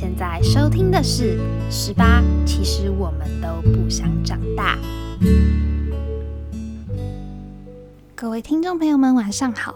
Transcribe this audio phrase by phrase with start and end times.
[0.00, 1.40] 现在收听的是
[1.72, 4.78] 《十八》，其实我们都不想长大。
[8.14, 9.74] 各位听众朋友们，晚上好，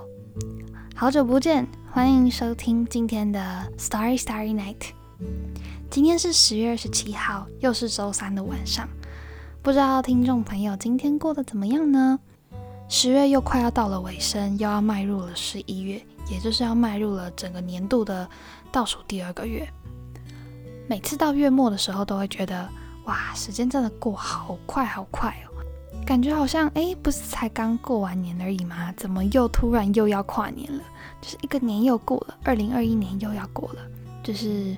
[0.95, 3.40] 好久不见，欢迎收听今天的
[3.80, 4.77] 《Starry Starry Night》。
[5.90, 8.89] 今天是十月二十七号，又是周三的晚上，
[9.61, 12.20] 不知道听众朋友今天过得怎么样呢？
[12.89, 16.00] 十月又快要到了尾声，又要迈入了十一月，
[16.30, 18.29] 也就是要迈入了整个年度的
[18.70, 19.68] 倒数第二个月。
[20.89, 22.68] 每次到月末的时候，都会觉得
[23.07, 25.50] 哇，时间真的过好快好快哦，
[26.04, 28.93] 感觉好像哎，不是才刚过完年而已吗？
[28.96, 30.82] 怎么又突然又要跨年了？
[31.21, 33.81] 就是一个年又过了，二零二一年又要过了，
[34.23, 34.77] 就是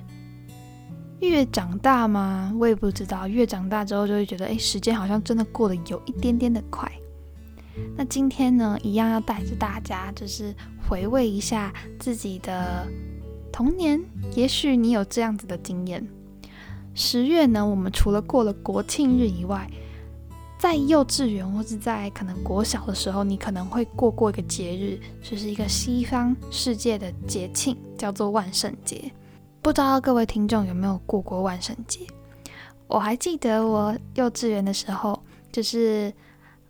[1.19, 2.53] 越长大吗？
[2.59, 3.27] 我也不知道。
[3.27, 6.89] 越长大之后，就会觉得哎，时间好像真的过得有一点点的快。
[7.97, 10.55] 那今天呢，一样要带着大家，就是
[10.87, 12.87] 回味一下自己的。
[13.55, 14.03] 童年，
[14.35, 16.05] 也许你有这样子的经验。
[16.93, 19.65] 十月呢，我们除了过了国庆日以外，
[20.59, 29.09] 在幼稚园或是在可能国小的时候，你可能会过过一个节日，就是一个西方世界的节庆，叫做万圣节。
[29.61, 32.01] 不知道各位听众有没有过过万圣节？
[32.87, 35.17] 我还记得我幼稚园的时候，
[35.49, 36.13] 就是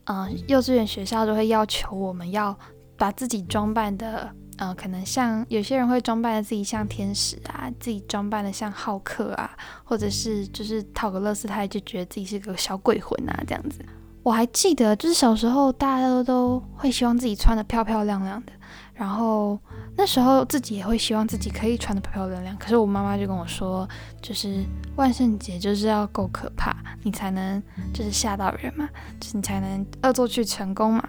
[0.03, 2.55] 嗯，幼稚园学校都会要求我们要
[2.95, 4.31] 把自己装扮的。
[4.57, 9.51] 呃，可能像有些人会装扮的自己像天使啊，自己装扮的像浩克啊，
[9.83, 13.83] 或者是就是套个乐斯泰就觉得自己是个小鬼魂啊，这样子。
[14.23, 18.51] 我还记得，就是小时候大家都都会希望自己穿的漂漂亮亮的，
[18.93, 19.59] 然后
[19.97, 22.57] 那时候自己也会希望自己可以穿的漂漂亮亮。
[22.57, 23.87] 可是我妈妈就跟我说，
[24.21, 24.63] 就是
[24.95, 27.61] 万圣节就是要够可怕，你才能
[27.93, 31.07] 就是吓到人嘛，就是你才能恶作剧成功嘛。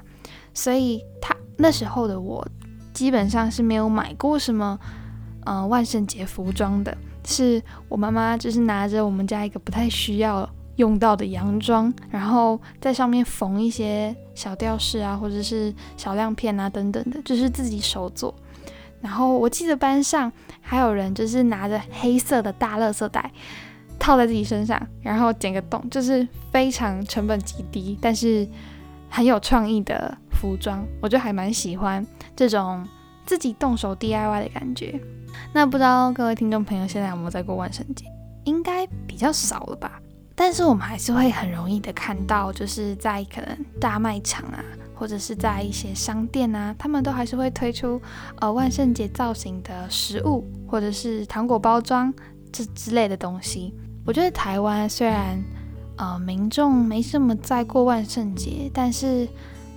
[0.52, 2.46] 所以她那时候的我。
[2.96, 4.80] 基本上是没有买过什么，
[5.44, 6.96] 呃，万圣节服装的。
[7.26, 18.34] 是我妈妈就是拿着我们家一个不太需要用到的洋装，然后在上面缝一些小吊饰啊，或者是小亮片啊等等的，就是自己手做。
[19.02, 20.32] 然后我记得班上
[20.62, 23.30] 还有人就是拿着黑色的大垃圾袋
[23.98, 28.48] 套在自己身上，然后剪个洞，就是非常成本极低，但是
[29.10, 30.16] 很有创意的。
[30.36, 32.86] 服装，我就还蛮喜欢这种
[33.24, 35.00] 自己动手 DIY 的感觉。
[35.52, 38.04] 那不知道各位听众朋友现在有没有在过万圣节？
[38.44, 40.00] 应该比较少了吧。
[40.38, 44.62] 但是我们还是会很容易的看到，就是在可能大卖场啊，
[44.94, 48.00] 或者是在一些商店啊，他们都还是会推出
[48.40, 52.12] 呃万圣节造型的食物，或者是糖果包装
[52.52, 53.72] 这之类的东西。
[54.04, 55.42] 我觉得台湾虽然
[55.96, 59.26] 呃民众没什么在过万圣节，但是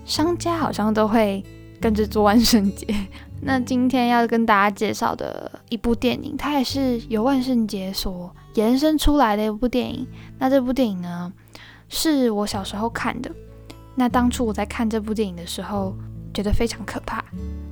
[0.10, 1.44] 商家好像都会
[1.80, 2.88] 跟着做万圣节。
[3.42, 10.08] 那今天要跟大家介绍的一部电影，它也是由万圣节所延伸出来的一部电影。
[10.40, 11.32] 那这部电影呢，
[11.90, 13.30] 是我小时候看的。
[13.94, 15.96] 那当初我在看这部电影的时候，
[16.34, 17.24] 觉得非常可怕。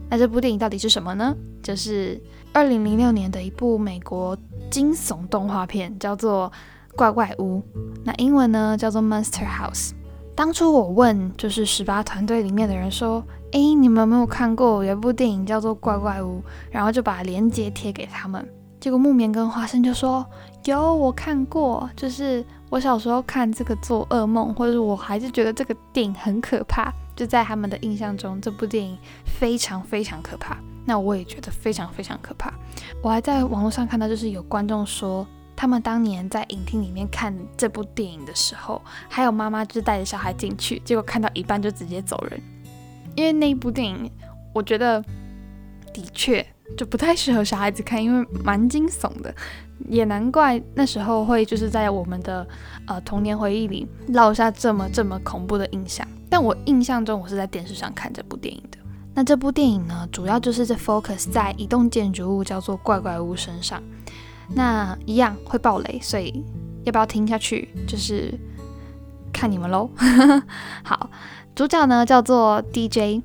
[0.08, 1.36] 那这部电影到底是什么呢？
[1.64, 2.22] 就是
[2.54, 4.38] 二零零六年的一部美国
[4.70, 6.52] 惊悚动画片，叫做
[6.96, 7.58] 《怪怪屋》。
[8.06, 9.90] 那英文呢叫做《Monster House》。
[10.38, 16.38] 当初我问就是十八团队里面的人说：“诶，你们有没有看过有一部电影叫做《怪怪屋》？”
[16.70, 18.48] 然后就把链接贴给他们。
[18.80, 20.24] 结果木棉跟花生就说
[20.66, 21.90] ：“有，我看过。
[21.96, 26.94] 就是我小时候看这个做噩梦，或者我还是觉得这个电影很可怕。
[27.16, 30.56] 就在他们的印象中，这部电影非常非常可怕。
[30.86, 32.54] 那我也觉得非常非常可怕。
[33.02, 35.26] 我还在网络上看到，就是有观众说。”
[35.58, 38.80] 他们当年在影厅里面看这部电影的时候，
[39.10, 42.40] 还有妈妈就是带着小孩进去，结果看到一半就直接走人，
[43.16, 44.10] 因为那一部电影，
[44.54, 45.04] 我觉得
[45.92, 46.46] 的确
[46.78, 49.34] 就不太适合小孩子看，因为蛮惊悚的，
[49.90, 52.48] 也难怪那时候会就是在我们的
[52.86, 56.08] 呃童年回忆里落下这么这么恐怖的印象。
[56.30, 58.78] 但我印象中我是在电视上看这部电影的。
[59.16, 63.82] 那这部电影呢，主要就是在 focus 在一栋建筑物叫做怪怪屋身上。
[64.50, 66.44] 那一样会爆雷，所以
[66.84, 68.34] 要不要听下去，就是
[69.34, 69.90] 看你们喽。
[70.84, 71.10] 好，
[71.56, 73.24] 主角呢叫做 DJ，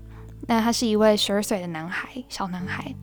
[0.49, 2.95] 那他是一位十二岁的男孩，小男孩。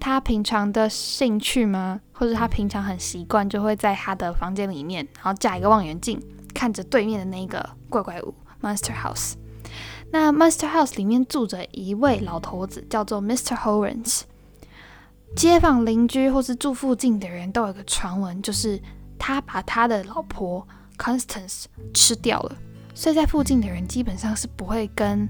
[0.00, 2.00] 他平常的兴趣吗？
[2.12, 6.22] 或者他平常很习惯，就会在他的房间里面，然后架一个望远镜，
[6.54, 8.32] 看着对面的那个怪怪屋
[8.62, 9.34] Monster House。
[10.10, 13.56] 那 Monster House 里面住着一位老头子，叫做 Mr.
[13.56, 14.22] Horace。
[15.36, 18.80] 街坊邻居或是住附近的人都有个传闻，就是
[19.18, 20.66] 他把他的老婆
[20.96, 21.64] Constance
[21.94, 22.56] 吃掉了，
[22.94, 25.28] 所以在附近的人基本上是不会跟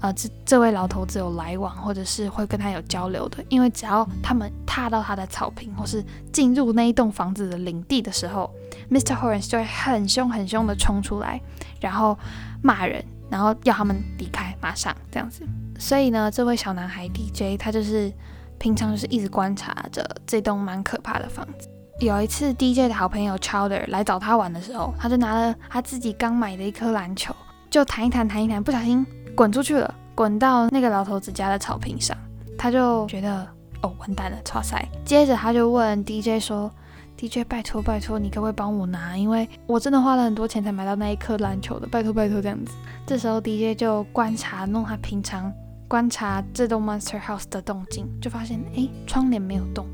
[0.00, 3.44] 呃这这位老头子有来往，或者是会跟他有交流的。
[3.50, 6.02] 因为只要他们踏到他的草坪，或是
[6.32, 8.50] 进入那一栋房子的领地的时候
[8.90, 9.14] ，Mr.
[9.14, 11.38] Horace 就会很凶很凶的冲出来，
[11.80, 12.18] 然后
[12.62, 15.42] 骂人，然后要他们离开，马上这样子。
[15.78, 18.10] 所以呢，这位小男孩 DJ 他就是
[18.60, 21.66] 平常就是一直观察着这栋蛮可怕的房子。
[21.98, 27.34] 有一次，DJ 的好朋友 Chowder 来找他玩的时候，他就拿了他自己刚买的一颗篮球，
[27.70, 29.04] 就弹一弹，弹一弹，不小心
[29.34, 32.14] 滚出去了，滚到那个老头子家的草坪上。
[32.58, 33.46] 他就觉得
[33.82, 34.86] 哦，完蛋了，超塞。
[35.06, 36.70] 接着他就问 DJ 说
[37.16, 39.16] ：“DJ，拜托拜托，你可不可以帮我拿？
[39.16, 42.74] 因为我真的花了很多钱才买到那一颗篮球的，拜托拜托这样子。”
[43.06, 45.50] 这时候 DJ 就观察，弄他平常。
[45.90, 49.84] 观察这栋 Monster House 的动静，就发现哎，窗帘没有动，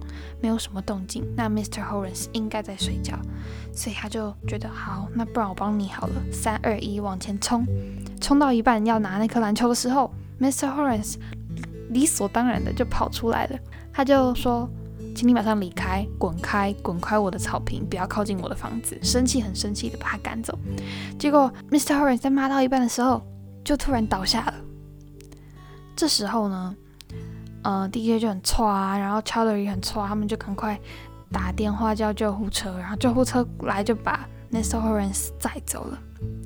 [0.43, 1.25] 没有什么动静。
[1.35, 1.83] 那 Mr.
[1.83, 3.19] Horace 应该在睡觉，
[3.73, 6.23] 所以他就觉得好，那不然我帮你好了。
[6.31, 7.67] 三二一，往前冲！
[8.21, 10.69] 冲到一半要拿那颗篮球的时候，Mr.
[10.69, 11.15] Horace
[11.89, 13.59] 理所当然的就跑出来了。
[13.91, 14.69] 他就说
[15.17, 20.59] ：“请你马上离开，滚开，滚开我的草坪，不要靠近我的房子。”生气，很生气的把他赶走。
[21.19, 21.99] 结果 Mr.
[21.99, 23.23] Horace 在骂到一半的时候，
[23.65, 24.55] 就突然倒下了。
[25.97, 26.77] 这时候呢，
[27.63, 30.79] 呃，DJ 就很错啊，然后 c h a d e r 也很错，他们就赶快
[31.33, 34.79] 打电话叫救护车，然后救护车来就把 Mr.
[34.79, 35.99] Horace 载走了。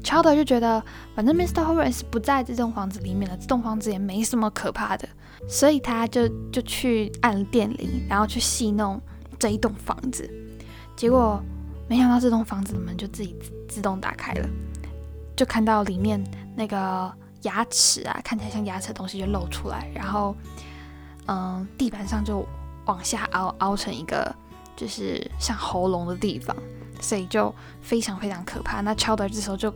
[0.05, 0.81] c h a d e r 就觉得，
[1.17, 1.65] 反正 Mr.
[1.65, 5.09] Horace 不在这栋房子里面了，这栋房子也没什么可怕的，
[5.49, 9.01] 所以他就就去按电铃，然后去戏弄
[9.37, 10.31] 这一栋房子。
[10.95, 11.43] 结果
[11.89, 13.37] 没想到这栋房子的门就自己
[13.69, 14.49] 自动打开了，
[15.37, 16.23] 就看到里面
[16.55, 17.13] 那个。
[17.43, 20.35] 牙齿啊，看起来像牙齿的东西就露出来，然后，
[21.27, 22.47] 嗯，地板上就
[22.87, 24.35] 往下凹，凹成一个
[24.77, 26.57] 就是像喉咙的地方，
[27.01, 28.81] 所以就非常非常可怕。
[28.81, 29.71] 那乔德这时候就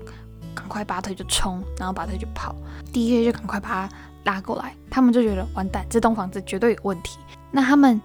[0.55, 2.55] 赶快拔腿就冲，然后拔腿就跑，
[2.93, 3.89] 第一个就赶快把他
[4.25, 7.19] 拉过来，他们就觉得完蛋，这栋房子绝对有问题。
[7.51, 8.01] 那他们。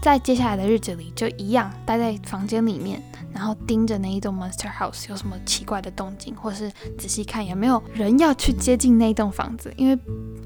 [0.00, 3.02] 在接下来的日子里，就一样待在房间里面，
[3.38, 6.68] 然后盯着那一栋 Monster House 有什么奇怪的动静，或是
[6.98, 9.96] 仔细看有没有人要去接近那栋房子，因为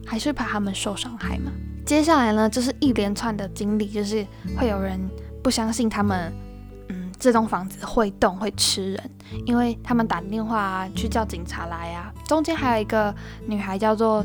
[0.05, 1.51] 还是怕他们受伤害嘛。
[1.87, 4.27] 接下来呢，就是一连串的经历，就是
[4.59, 5.01] 会有人
[5.43, 6.31] 不相信他们，
[6.91, 9.11] 嗯，这栋房子会动会吃人，
[9.47, 12.13] 因为他们打电话啊去叫警察来啊。
[12.27, 13.15] 中间还有一个
[13.47, 14.23] 女孩叫做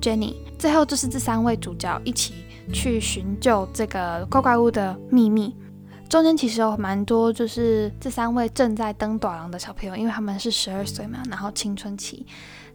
[0.00, 2.32] Jenny，最后就是这三位主角一起。
[2.72, 5.54] 去寻救这个怪怪物的秘密，
[6.08, 12.24] 中间其实有蛮多，就是这三位正在登短廊的小朋友，因为他们是十二岁嘛，然后青春期，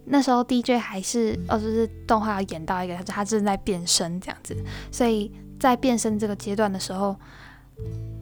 [0.05, 4.55] 那时候 DJ 还是，哦，就是动画要演到一个，他正在变身这样子，
[4.91, 7.15] 所以在变身这个阶段的时候，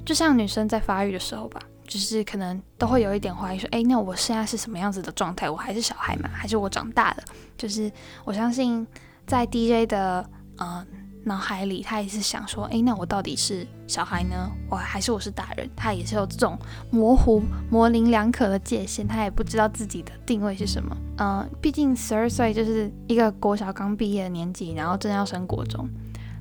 [0.05, 5.49] 就像女生在发育的时候吧，就是可能都会有一点怀疑说，哎，那我现在是什么样子的状态？
[5.49, 7.23] 我还是小孩嘛，还是我长大了？
[7.57, 7.91] 就是
[8.23, 8.85] 我相信
[9.25, 10.29] 在 DJ 的，
[10.59, 10.85] 嗯。
[11.23, 15.69] 脑海里，他也是想说，哎，那我到底是小孩呢，我还是我是大人？
[15.75, 16.57] 他也是有这种
[16.89, 20.95] 模糊、模棱两可的界限，他也不知道自己的定位是什么。
[21.17, 25.87] 嗯，毕竟十二岁就是一个国小刚毕业的年纪，然后正要升国中。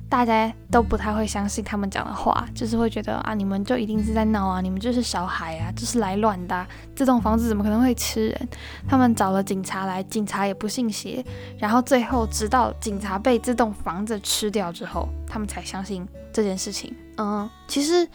[0.09, 6.65] 大家都不太会相信他们讲的话，就是会觉得啊，你们就一定是在闹啊，你们就是小孩啊，就是来乱的。
[6.95, 8.49] 这栋房子怎么可能会吃人？
[8.87, 11.23] 他们找了警察来，警察也不信邪。
[11.59, 16.03] 然后最后，直到警察被这栋房子吃掉之后，他们才相信
[16.33, 16.91] 这件事情。
[17.17, 18.09] 嗯，其实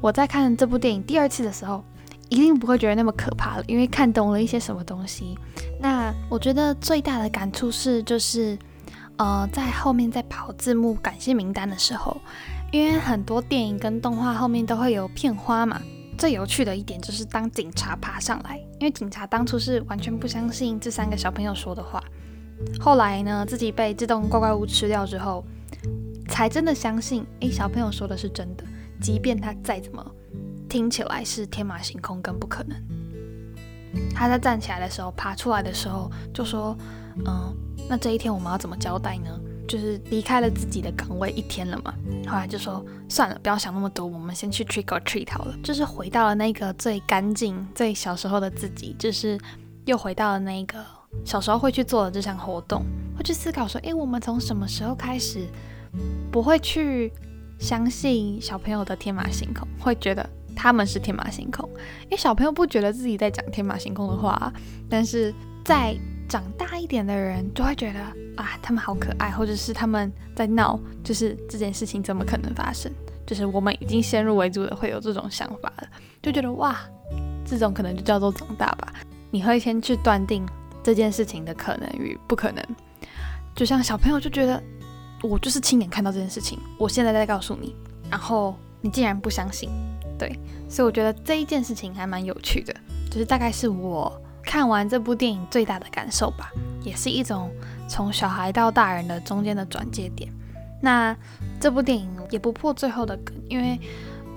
[0.00, 1.82] 我在看这部电影第二次的时候，
[2.28, 5.36] 一定不会觉得那么可怕了，因为看懂了一些什么东西。
[5.80, 8.56] 那我觉得最大的感触是，就是。
[9.18, 12.20] 呃，在后面在跑字幕感谢名单的时候，
[12.72, 15.80] 因为很多电影跟动画后面都会有片花嘛。
[16.18, 22.02] 最有趣的一点就是当警察爬上来，因为警察当初是完全不相信这三个小朋友说的话，
[22.80, 25.44] 后来呢自己被自动怪怪物吃掉之后，
[26.28, 28.64] 才真的相信，诶，小朋友说的是真的，
[29.00, 30.04] 即便他再怎么
[30.68, 32.76] 听起来是天马行空跟不可能。
[34.14, 36.76] 他在站起来的时候，爬出来的时候就说，
[37.24, 37.54] 嗯。
[37.88, 39.30] 那这一天我们要怎么交代呢？
[39.68, 41.94] 就是离开了自己的岗位一天了嘛，
[42.26, 45.56] 后来就说算了，不要想那么多，我们先去 trick or treat 好了。
[45.62, 49.38] 就是回到了那个最干净、最小时候的自己，就是
[49.86, 50.84] 又回到了那个
[51.24, 52.84] 小时候会去做的这项活动，
[53.16, 55.46] 会去思考说，诶，我们从什么时候开始
[56.30, 57.10] 不会去
[57.58, 61.66] 相信小朋友的天马行空，会觉得他们是天马行空？
[62.02, 64.52] 因为小朋友不觉得自己在讲天马行空的话，
[64.90, 65.32] 但是
[65.64, 65.96] 在
[66.32, 68.00] 长大一点的人就会觉得
[68.36, 72.90] 啊，他们好可爱，或者是他们在闹，就是这件事情怎么可能发生？
[73.26, 75.88] 就是我们已经先入为主的会有这种想法了，
[76.22, 76.80] 就觉得哇，
[77.44, 78.94] 这种可能就叫做长大吧。
[79.30, 80.42] 你会先去断定
[80.82, 82.64] 这件事情的可能与不可能，
[83.54, 84.58] 就像小朋友就觉得
[85.22, 87.76] 我就是亲眼看到这件事情，我现在在告诉你，
[88.10, 89.68] 然后你竟然不相信，
[90.18, 90.34] 对，
[90.66, 92.74] 所以我觉得这一件事情还蛮有趣的，
[93.10, 96.50] 就是大概是我看完这部电影最大的感受吧，
[96.82, 97.50] 也是一种
[97.88, 100.30] 从小孩到大人的中间的转接点。
[100.80, 101.16] 那
[101.60, 103.78] 这部电影也不破最后的梗，因为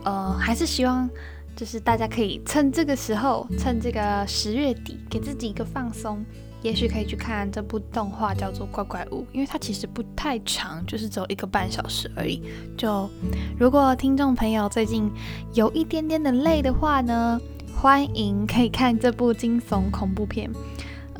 [0.03, 1.09] 呃还是希望。
[1.57, 6.21] 就是大家可以趁这个时候，趁这个十月底，给自己一个放松，
[6.61, 12.43] 也许可以去看这部动画，叫做《怪怪物》，因为它其实不太长，就是只有一个半小时而已。
[12.77, 13.09] 就
[13.57, 15.09] 如果听众朋友最近
[15.53, 17.39] 有一点点的累的话呢，
[17.85, 20.49] 欢迎可以看这部惊悚恐怖片。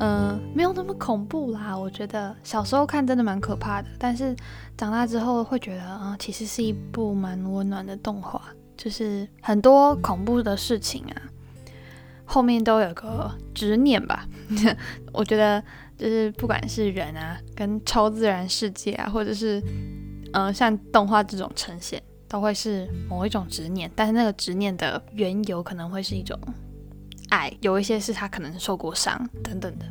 [0.00, 4.34] 嗯，没有那么恐怖啦，我觉得小时候看真的蛮可怕的，但是
[4.76, 8.42] 长大之后会觉得啊，其实是一部蛮温暖的动画。
[8.76, 11.14] 就是很多恐怖的事情啊，
[12.24, 14.26] 后面都有个执念吧。
[15.14, 15.62] 我觉得
[15.96, 19.62] 就是不管是人啊，跟超自然世界啊，或者是
[20.32, 23.90] 嗯像动画这种呈现，都会是某一种执念。
[23.94, 26.38] 但是那个执念的缘由可能会是一种
[27.30, 29.86] 爱，有一些是他可能受过伤等等的。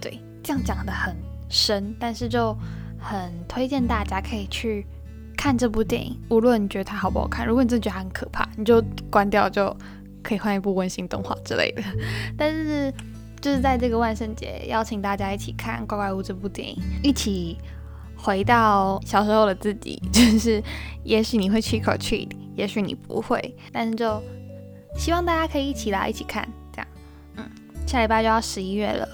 [0.00, 1.16] 对，这样讲的很
[1.48, 2.56] 深，但是就
[2.98, 4.86] 很推荐大家可以去。
[5.40, 9.72] 看这部电影，无论你觉得它好不好看，如果你真的觉得它很可怕，你就关掉，就
[10.20, 11.82] 可以换一部温馨动画之类的。
[12.36, 12.92] 但是，
[13.40, 17.56] 就是在这个万圣节，邀请大家一起看《怪怪物》这部电影，一起
[18.18, 20.02] 回到小时候的自己。
[20.12, 20.62] 就是，
[21.04, 24.22] 也许你会 trick or treat，也许你不会，但是就
[24.96, 26.46] 希望大家可以一起来一起看。
[26.72, 26.88] 这样，
[27.36, 27.44] 嗯，
[27.86, 29.08] 下礼拜就要十一月了，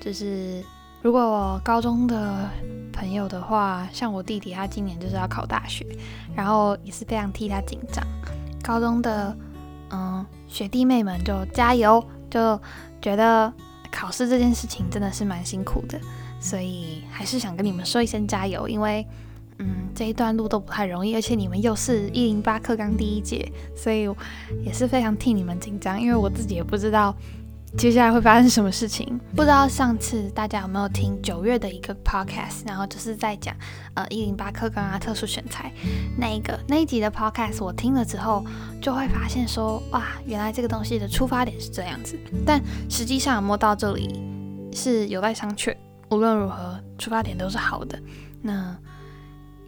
[0.00, 0.62] 就是
[1.00, 2.50] 如果高中的。
[2.90, 5.86] 朋友的话，像我弟弟，他今年就是要考大学，
[6.34, 8.04] 然后也是非常替他紧张。
[8.60, 9.38] 高中的
[9.90, 12.60] 嗯学弟妹们就加油，就
[13.00, 13.52] 觉得
[13.88, 15.96] 考试这件事情真的是蛮辛苦的，
[16.40, 19.06] 所以还是想跟你们说一声加油，因为
[19.58, 24.08] 嗯这一段路都不太容易，而且你们又是一零八课纲第一节，所以
[24.64, 27.14] 也是非常替你们紧张，因为我自己也不知道。
[27.76, 29.20] 接下来会发生什么事情？
[29.36, 33.54] 不知道上次大家有没有听九月的一个 podcast，然后就是在讲
[33.92, 35.70] 呃一零八课纲啊特殊选材
[36.16, 38.42] 那一个那一集的 podcast，我听了之后
[38.80, 44.18] 就会发现说哇，原来这个东西的出发点是这样子，但实际上摸到这里
[44.72, 45.76] 是有待商榷。
[46.10, 47.98] 无论如何，出发点都是好的。
[48.42, 48.76] 那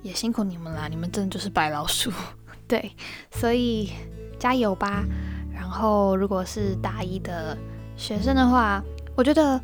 [0.02, 2.10] 也辛苦你们啦，你们真的就是白老鼠，
[2.68, 2.92] 对，
[3.30, 3.90] 所以
[4.38, 5.04] 加油吧。
[5.52, 7.56] 然后如果是大一的。
[7.96, 8.82] 学生的话，
[9.14, 9.60] 我觉得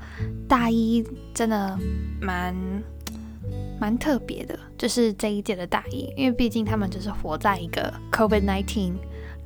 [0.47, 1.03] 大一
[1.33, 1.75] 真的
[2.21, 2.55] 蛮
[3.81, 8.93] 蛮特别的，就是这一届的大一，因为毕竟他们就是活在一个 COVID-19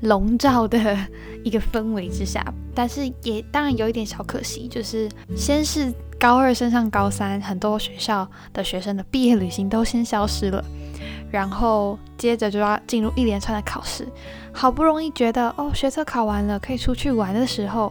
[0.00, 0.98] 笼罩的
[1.44, 2.44] 一个氛围之下，
[2.74, 10.62] 但是也当然有一点小可惜，就是先是高二升上高三，很多学校的学生的毕业旅行都先消失了，
[11.30, 14.06] 然后接着就要进入一连串的考试，
[14.52, 17.90] 好不容易觉得哦学测考完了可以出去玩的时候。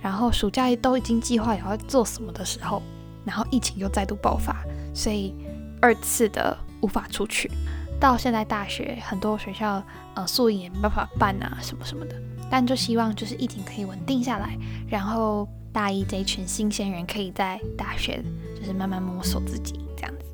[0.00, 2.80] 然后暑假都已经计划要做什么的时候，
[3.24, 4.56] 然后疫情又再度爆发，
[4.94, 5.34] 所以
[5.82, 7.50] 二次的无法出去。
[7.98, 9.82] 到现在大学很多学校
[10.14, 12.14] 呃宿营也没办法办啊什么什么的，
[12.48, 14.56] 但就希望就是疫情可以稳定下来，
[14.88, 18.22] 然后大一这一群新鲜人可以在大学
[18.58, 20.24] 就是慢慢摸索自己这样子。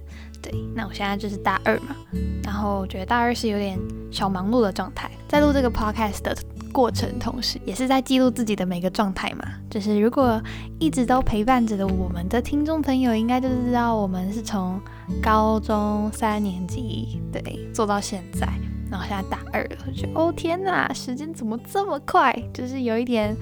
[0.42, 1.96] 对，那我现在就是大二嘛，
[2.42, 3.78] 然后我觉得大二是有点
[4.10, 6.36] 小忙碌的状态，在录这个 podcast 的。
[6.74, 9.44] 过程，同时也是在记录自己的每个状态嘛。
[9.70, 10.42] 就是如果
[10.80, 14.80] 一直都陪伴着的我们的听众朋友，应该就知道我们是从
[15.22, 17.40] 高中三年级对
[17.72, 18.48] 做到现在，
[18.90, 22.36] 然后现在大二了，就哦天哪，时间怎么这么快？
[22.52, 23.36] 就是有一点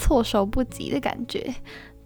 [0.00, 1.54] 措手不及的感觉。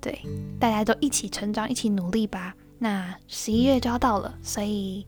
[0.01, 0.21] 对，
[0.59, 2.55] 大家都一起成长，一起努力吧。
[2.79, 5.07] 那十一月就要到了，所以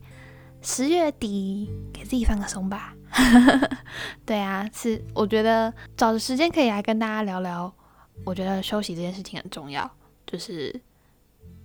[0.61, 2.95] 十月底给自己放个松吧。
[4.25, 7.71] 对啊，是我觉得找的时间可以来跟大家聊聊。
[8.25, 9.89] 我觉得休息这件事情很重要，
[10.25, 10.81] 就是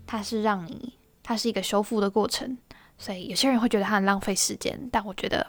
[0.06, 2.58] 它是让你，它是一个修复的过程。
[2.98, 5.46] 所以有些人会觉得它很浪费时间，但我觉得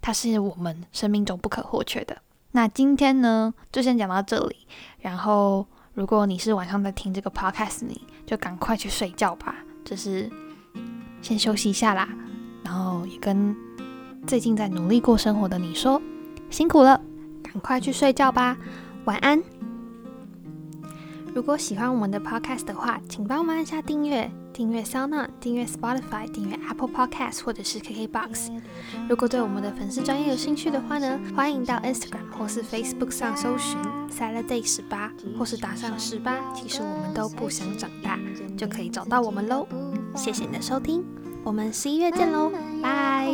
[0.00, 2.20] 它是我们生命中不可或缺的。
[2.52, 4.56] 那今天呢，就先讲到这里。
[5.00, 10.30] 然后，如果你是晚上在听这个 podcast，你就赶快去睡觉吧，就是
[11.20, 12.08] 先休息一下啦。
[12.64, 13.54] 然后也跟。
[14.24, 16.00] 最近在努力过生活的你说
[16.48, 17.00] 辛苦了，
[17.42, 18.56] 赶快去睡觉吧，
[19.04, 19.42] 晚安。
[21.34, 28.50] 如果喜欢我们的 podcast 的话，请帮忙按下订阅，订阅 Sound，订阅 Spotify，订阅 Apple Podcast 或者是 KKBox。
[29.08, 33.78] 如果对我们的粉丝专业有兴趣的话呢，欢迎到 Instagram 或是 Facebook 上搜寻
[34.10, 38.18] Saturday 十八，或是打上十八，其实我们都不想长大，
[38.56, 39.66] 就可以找到我们喽。
[40.14, 41.04] 谢谢你的收听。
[41.44, 43.28] 我们十一月见喽，拜。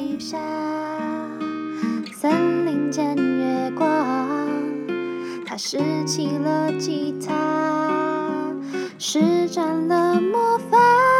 [2.14, 3.86] 森林间月光，
[5.46, 7.67] 他拾起了吉他，
[9.00, 11.17] 施展了魔法。